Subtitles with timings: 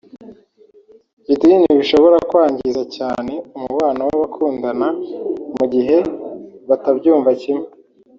[1.33, 4.87] idini bishobora kwangiza cyane umubano w’abakundana
[5.57, 5.97] mu gihe
[6.69, 7.67] batabyumva kimwe